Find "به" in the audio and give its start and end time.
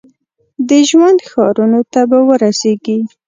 2.09-2.19